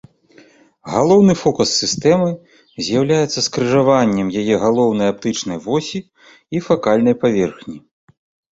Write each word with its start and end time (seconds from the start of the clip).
Галоўны 0.93 1.33
фокус 1.41 1.73
сістэмы 1.81 2.29
з'яўляецца 2.87 3.39
скрыжаваннем 3.49 4.33
яе 4.43 4.55
галоўнай 4.65 5.07
аптычнай 5.15 5.57
восі 5.69 5.99
і 6.57 6.67
факальнай 6.71 7.15
паверхні. 7.25 7.77